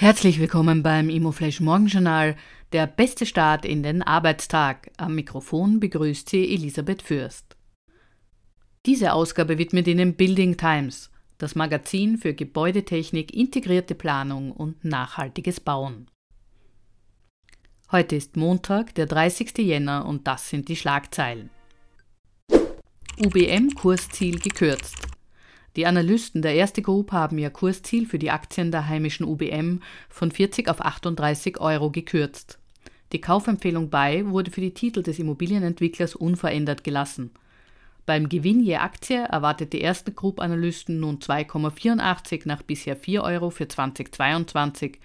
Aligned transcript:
Herzlich 0.00 0.40
willkommen 0.40 0.82
beim 0.82 1.10
Immoflash 1.10 1.60
Morgenjournal, 1.60 2.34
der 2.72 2.86
beste 2.86 3.26
Start 3.26 3.66
in 3.66 3.82
den 3.82 4.00
Arbeitstag. 4.00 4.90
Am 4.96 5.14
Mikrofon 5.14 5.78
begrüßt 5.78 6.26
Sie 6.26 6.54
Elisabeth 6.54 7.02
Fürst. 7.02 7.54
Diese 8.86 9.12
Ausgabe 9.12 9.58
widmet 9.58 9.86
Ihnen 9.88 10.14
Building 10.14 10.56
Times, 10.56 11.10
das 11.36 11.54
Magazin 11.54 12.16
für 12.16 12.32
Gebäudetechnik, 12.32 13.34
integrierte 13.34 13.94
Planung 13.94 14.52
und 14.52 14.82
nachhaltiges 14.86 15.60
Bauen. 15.60 16.06
Heute 17.92 18.16
ist 18.16 18.38
Montag, 18.38 18.94
der 18.94 19.04
30. 19.04 19.58
Jänner 19.58 20.06
und 20.06 20.26
das 20.26 20.48
sind 20.48 20.70
die 20.70 20.76
Schlagzeilen. 20.76 21.50
UBM 23.18 23.74
Kursziel 23.74 24.38
gekürzt. 24.38 25.09
Die 25.76 25.86
Analysten 25.86 26.42
der 26.42 26.54
Erste 26.54 26.82
Group 26.82 27.12
haben 27.12 27.38
ihr 27.38 27.50
Kursziel 27.50 28.06
für 28.06 28.18
die 28.18 28.30
Aktien 28.30 28.72
der 28.72 28.88
heimischen 28.88 29.24
UBM 29.24 29.80
von 30.08 30.32
40 30.32 30.68
auf 30.68 30.80
38 30.80 31.60
Euro 31.60 31.90
gekürzt. 31.90 32.58
Die 33.12 33.20
Kaufempfehlung 33.20 33.88
bei 33.90 34.26
wurde 34.26 34.50
für 34.50 34.60
die 34.60 34.74
Titel 34.74 35.02
des 35.02 35.18
Immobilienentwicklers 35.18 36.16
unverändert 36.16 36.82
gelassen. 36.82 37.30
Beim 38.06 38.28
Gewinn 38.28 38.60
je 38.60 38.76
Aktie 38.76 39.18
erwartet 39.18 39.72
die 39.72 39.80
Erste 39.80 40.10
Group 40.10 40.40
Analysten 40.40 40.98
nun 40.98 41.18
2,84 41.18 42.42
nach 42.46 42.62
bisher 42.62 42.96
4 42.96 43.22
Euro 43.22 43.50
für 43.50 43.68
2022 43.68 44.98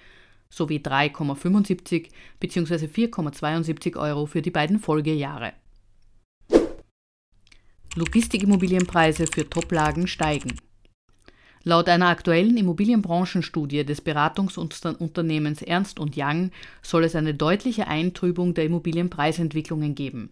sowie 0.49 0.77
3,75 0.79 2.09
bzw. 2.39 2.85
4,72 2.85 3.97
Euro 3.97 4.25
für 4.25 4.41
die 4.41 4.51
beiden 4.51 4.79
Folgejahre. 4.79 5.53
Logistikimmobilienpreise 7.97 9.25
für 9.25 9.49
Toplagen 9.49 10.07
steigen. 10.07 10.57
Laut 11.63 11.87
einer 11.87 12.09
aktuellen 12.09 12.57
Immobilienbranchenstudie 12.57 13.85
des 13.85 14.01
Beratungsunternehmens 14.01 15.61
Ernst 15.61 15.99
Young 15.99 16.51
soll 16.81 17.05
es 17.05 17.15
eine 17.15 17.33
deutliche 17.33 17.87
Eintrübung 17.87 18.53
der 18.53 18.65
Immobilienpreisentwicklungen 18.65 19.95
geben. 19.95 20.29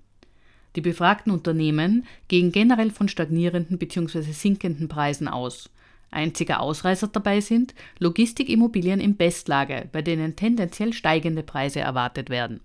Die 0.75 0.81
befragten 0.81 1.31
Unternehmen 1.31 2.05
gehen 2.27 2.51
generell 2.51 2.91
von 2.91 3.07
stagnierenden 3.07 3.77
bzw. 3.77 4.21
sinkenden 4.21 4.89
Preisen 4.89 5.29
aus. 5.29 5.69
Einziger 6.11 6.59
Ausreißer 6.59 7.07
dabei 7.07 7.39
sind 7.39 7.73
Logistikimmobilien 7.97 8.99
in 8.99 9.15
Bestlage, 9.15 9.87
bei 9.91 10.01
denen 10.01 10.35
tendenziell 10.35 10.91
steigende 10.91 11.43
Preise 11.43 11.79
erwartet 11.79 12.29
werden. 12.29 12.59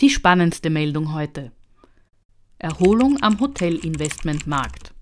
Die 0.00 0.10
spannendste 0.10 0.70
Meldung 0.70 1.12
heute. 1.12 1.52
Erholung 2.58 3.22
am 3.22 3.38
Hotelinvestmentmarkt. 3.38 4.94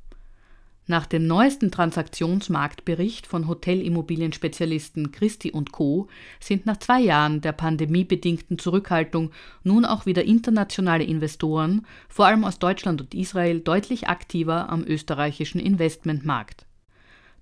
Nach 0.88 1.06
dem 1.06 1.28
neuesten 1.28 1.70
Transaktionsmarktbericht 1.70 3.28
von 3.28 3.46
Hotelimmobilienspezialisten 3.46 5.12
Christi 5.12 5.52
und 5.52 5.70
Co. 5.70 6.08
sind 6.40 6.66
nach 6.66 6.78
zwei 6.78 7.00
Jahren 7.00 7.42
der 7.42 7.52
pandemiebedingten 7.52 8.58
Zurückhaltung 8.58 9.30
nun 9.62 9.84
auch 9.84 10.04
wieder 10.04 10.24
internationale 10.24 11.04
Investoren, 11.04 11.86
vor 12.08 12.26
allem 12.26 12.42
aus 12.42 12.58
Deutschland 12.58 13.00
und 13.00 13.14
Israel, 13.14 13.60
deutlich 13.60 14.08
aktiver 14.08 14.68
am 14.68 14.82
österreichischen 14.82 15.60
Investmentmarkt. 15.60 16.66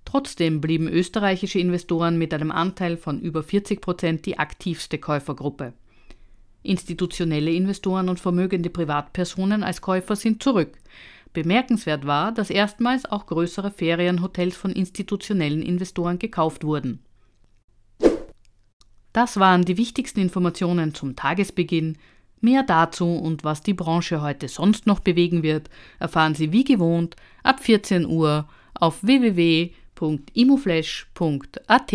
Trotzdem 0.05 0.61
blieben 0.61 0.87
österreichische 0.87 1.57
Investoren 1.57 2.19
mit 2.19 2.35
einem 2.35 2.51
Anteil 2.51 2.97
von 2.97 3.19
über 3.19 3.41
40 3.41 3.81
Prozent 3.81 4.27
die 4.27 4.37
aktivste 4.37 4.99
Käufergruppe. 4.99 5.73
Institutionelle 6.63 7.51
Investoren 7.51 8.09
und 8.09 8.19
vermögende 8.19 8.69
Privatpersonen 8.69 9.63
als 9.63 9.81
Käufer 9.81 10.15
sind 10.15 10.41
zurück. 10.41 10.77
Bemerkenswert 11.33 12.05
war, 12.05 12.31
dass 12.31 12.49
erstmals 12.49 13.05
auch 13.05 13.25
größere 13.25 13.71
Ferienhotels 13.71 14.55
von 14.55 14.71
institutionellen 14.71 15.61
Investoren 15.61 16.19
gekauft 16.19 16.63
wurden. 16.63 16.99
Das 19.11 19.37
waren 19.37 19.65
die 19.65 19.77
wichtigsten 19.77 20.21
Informationen 20.21 20.93
zum 20.93 21.15
Tagesbeginn. 21.15 21.97
Mehr 22.41 22.63
dazu 22.63 23.15
und 23.15 23.43
was 23.43 23.61
die 23.61 23.73
Branche 23.73 24.21
heute 24.21 24.47
sonst 24.47 24.87
noch 24.87 24.99
bewegen 24.99 25.43
wird, 25.43 25.69
erfahren 25.99 26.35
Sie 26.35 26.51
wie 26.51 26.63
gewohnt 26.63 27.15
ab 27.43 27.59
14 27.61 28.05
Uhr 28.05 28.47
auf 28.73 29.03
www.imoflash.at. 29.03 31.93